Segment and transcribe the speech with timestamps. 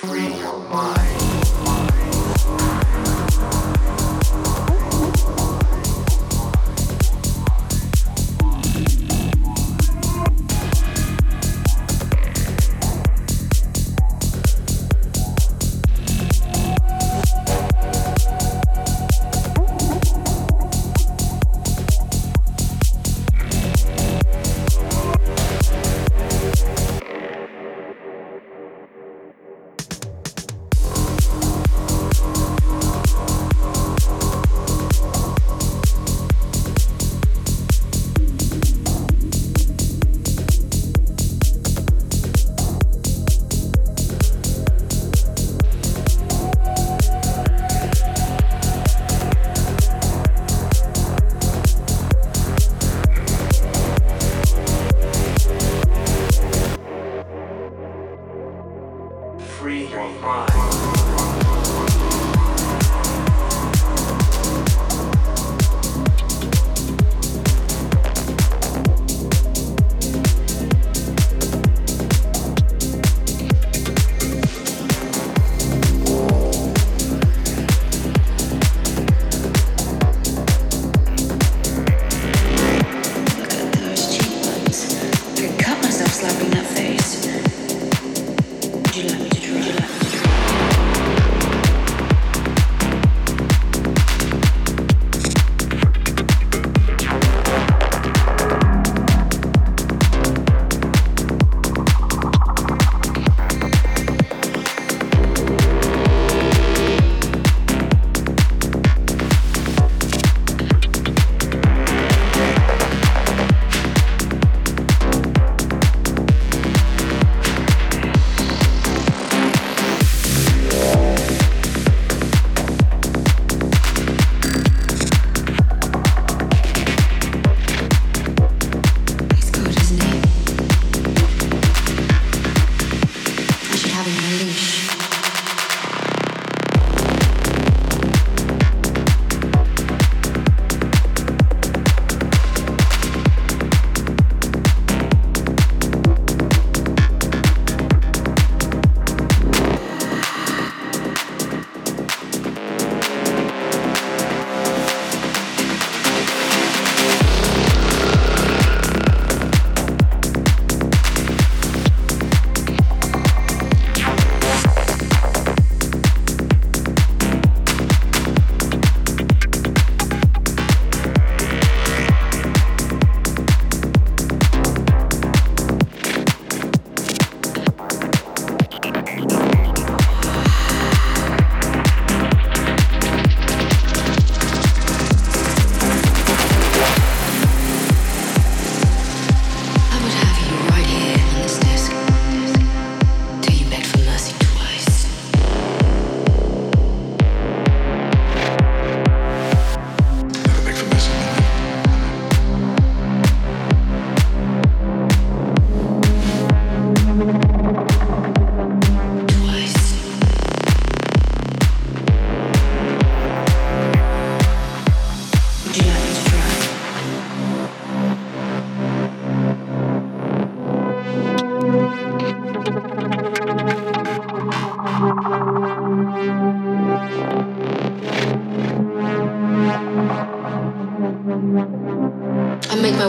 [0.00, 1.07] Free your mind.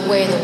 [0.10, 0.39] Way the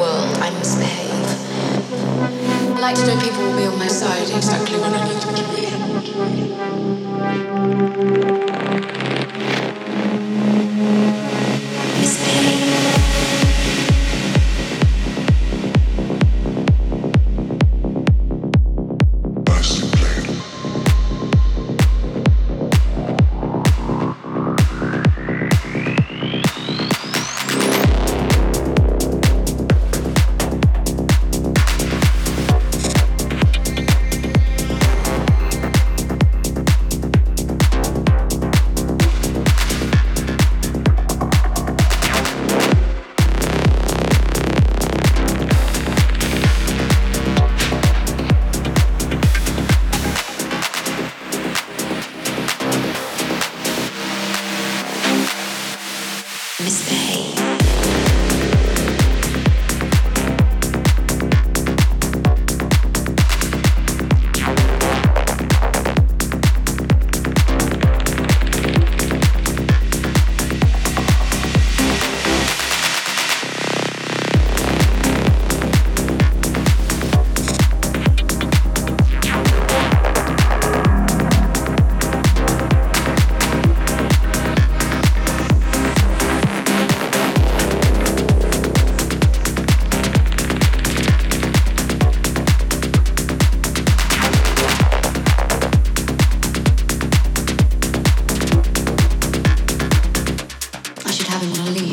[101.38, 101.85] 他们努力。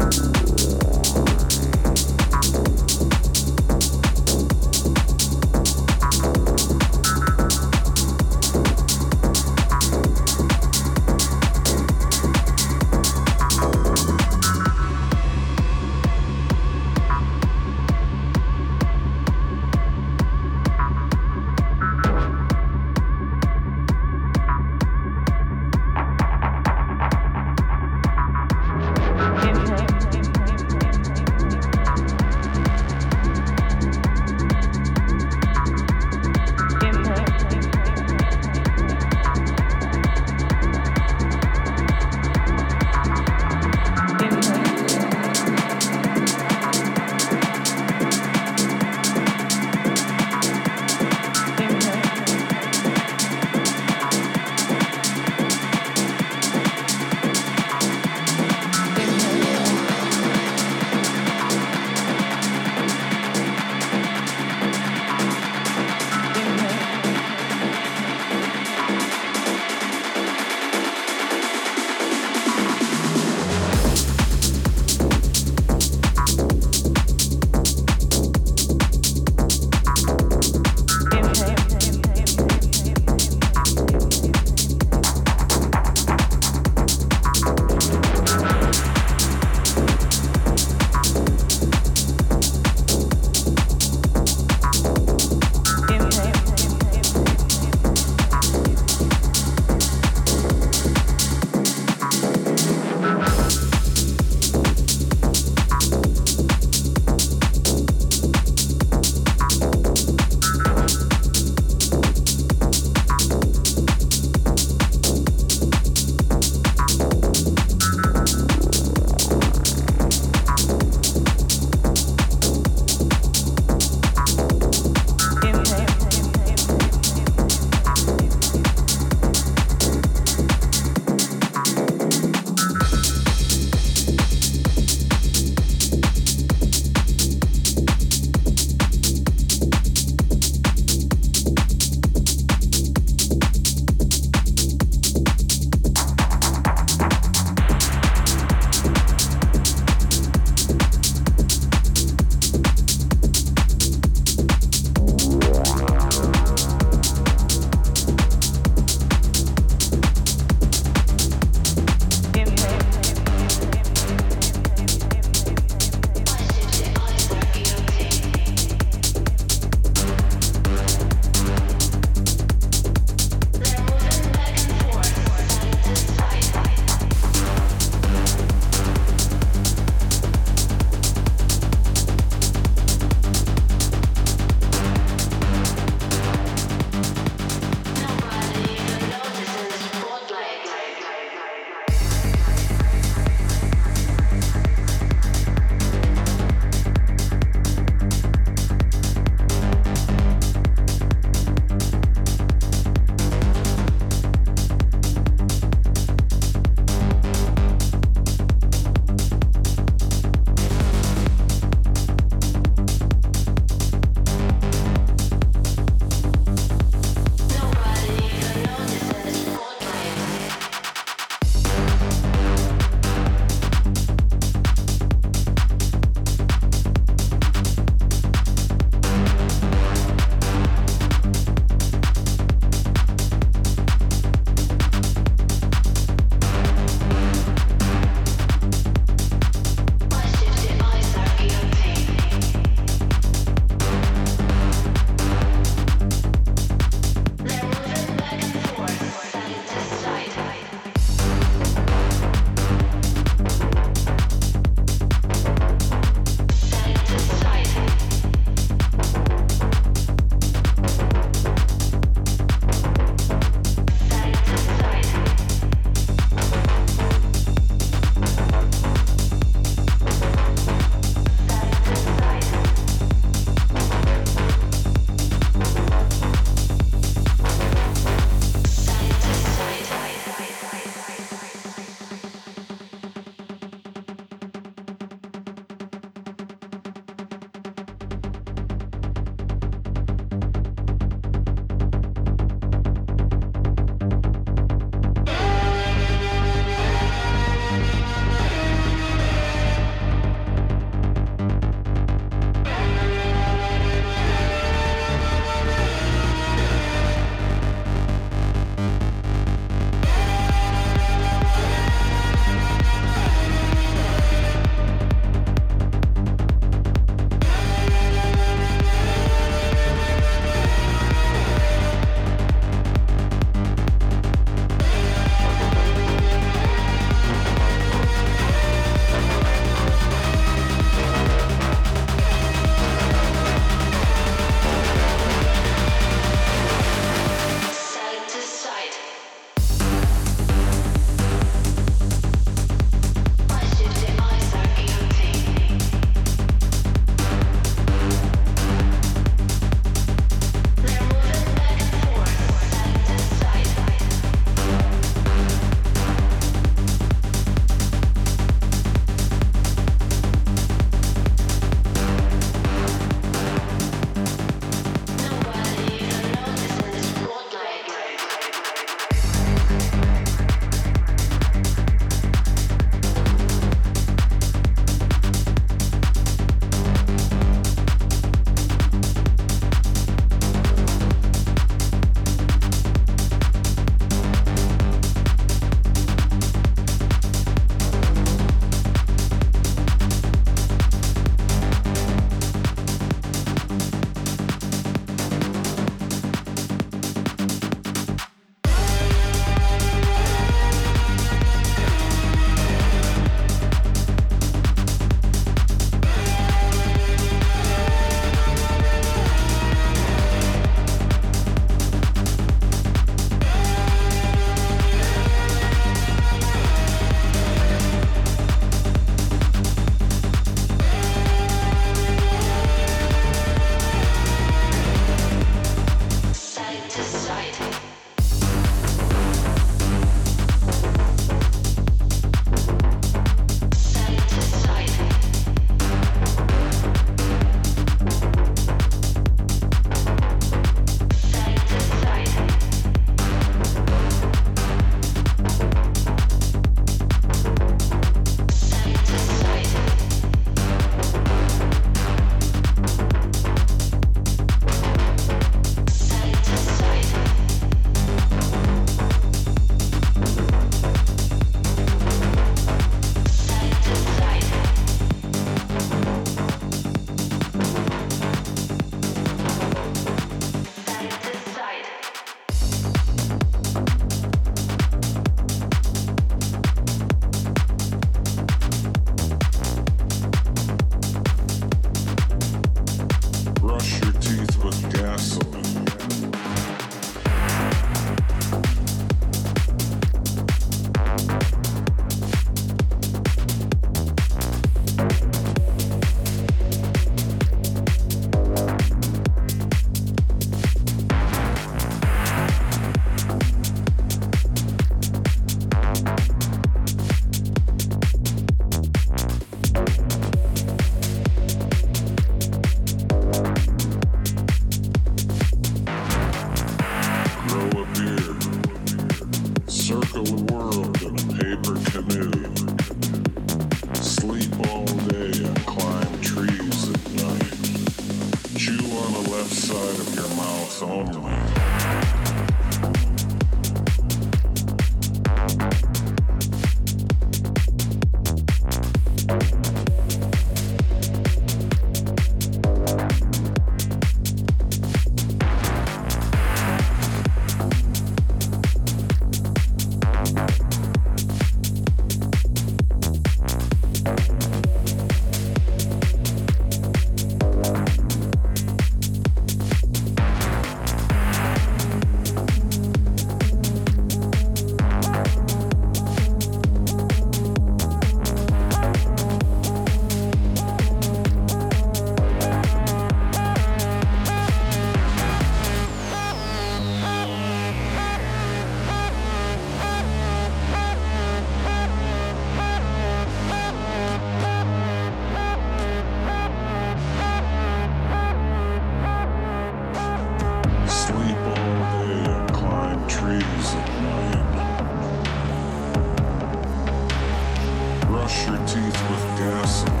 [598.06, 600.00] Brush your teeth with gasoline.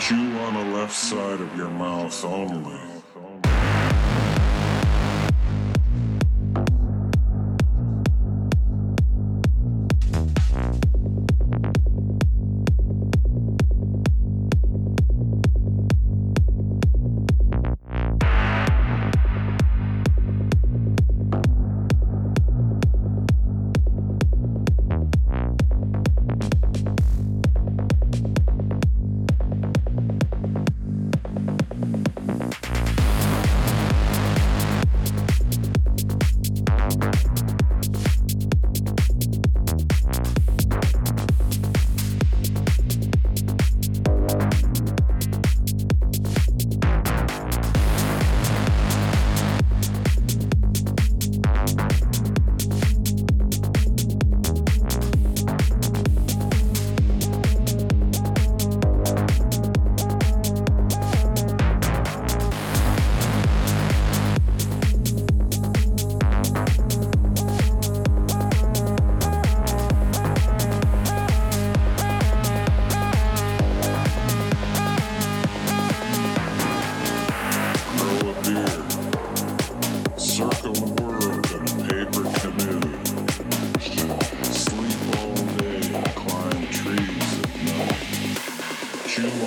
[0.00, 2.75] Chew on the left side of your mouth only.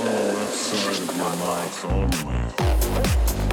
[0.10, 3.49] soul, of my life only.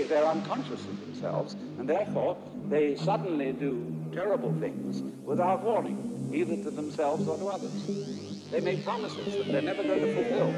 [0.09, 2.37] your unconscious of themselves, and therefore
[2.69, 8.51] they suddenly do terrible things without warning, either to themselves or to others.
[8.51, 10.53] They make promises that they're never going to fulfill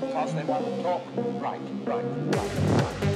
[0.00, 1.02] because they want to talk
[1.40, 3.11] right, right, right, right.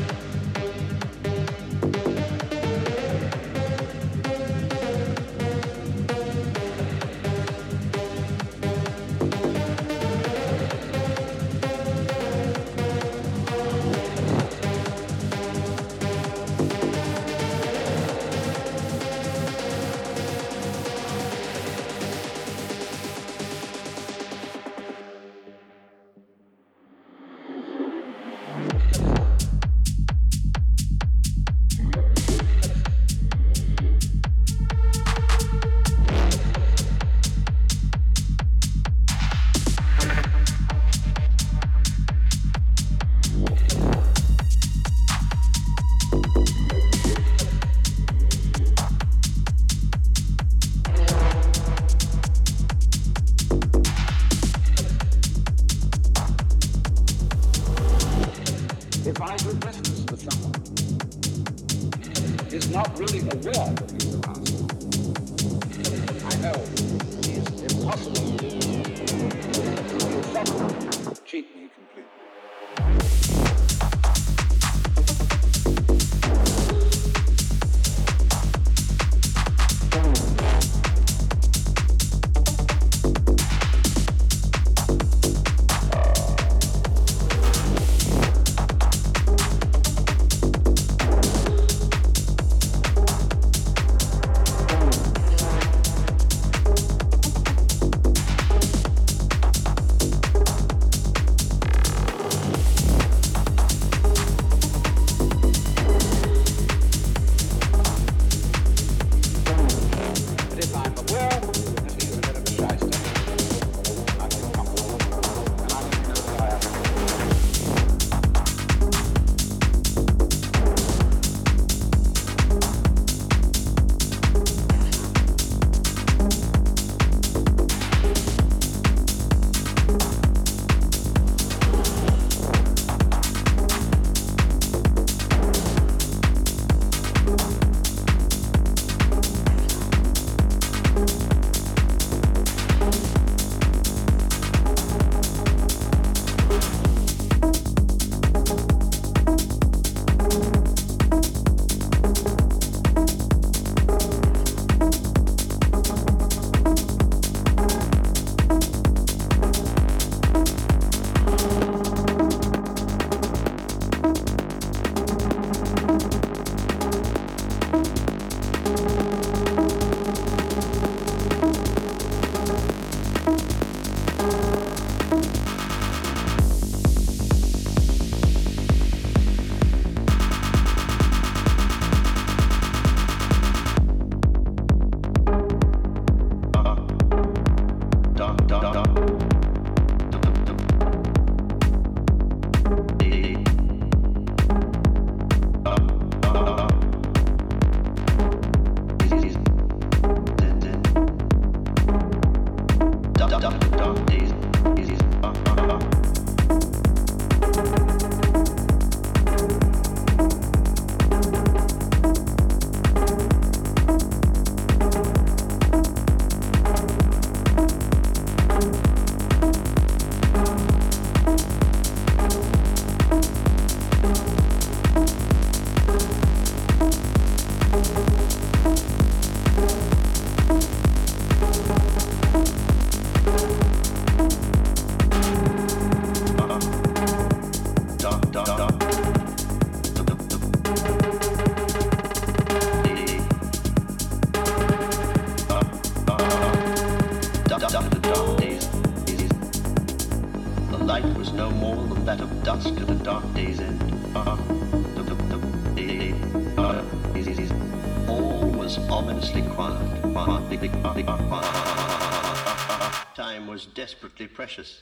[264.46, 264.75] Precious.